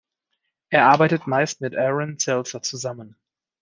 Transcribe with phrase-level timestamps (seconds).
[0.71, 3.17] Er arbeitet meist mit Aaron Seltzer zusammen.